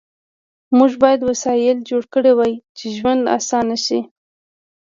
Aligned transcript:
موږ 0.77 0.91
باید 1.03 1.21
وسایل 1.29 1.77
جوړ 1.89 2.03
کړي 2.13 2.31
وای 2.35 2.53
چې 2.77 2.85
ژوند 2.97 3.23
آسانه 3.37 3.77
شي 3.85 3.99